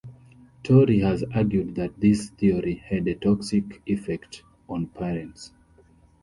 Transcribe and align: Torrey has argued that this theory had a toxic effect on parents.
Torrey 0.63 1.01
has 1.01 1.23
argued 1.31 1.75
that 1.75 1.99
this 1.99 2.31
theory 2.31 2.73
had 2.73 3.07
a 3.07 3.13
toxic 3.13 3.83
effect 3.85 4.41
on 4.67 4.87
parents. 4.87 5.51